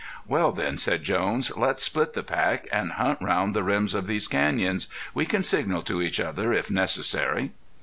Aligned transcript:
"Well, 0.27 0.51
then," 0.51 0.79
said 0.79 1.03
Jones, 1.03 1.55
"let's 1.55 1.83
split 1.83 2.15
the 2.15 2.23
pack, 2.23 2.67
and 2.71 2.93
hunt 2.93 3.19
round 3.21 3.53
the 3.55 3.61
rims 3.61 3.93
of 3.93 4.07
these 4.07 4.27
canyons. 4.27 4.87
We 5.13 5.27
can 5.27 5.43
signal 5.43 5.83
to 5.83 6.01
each 6.01 6.19
other 6.19 6.51
if 6.51 6.71
necessary." 6.71 7.51